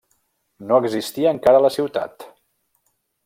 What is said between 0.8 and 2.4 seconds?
existia encara la ciutat.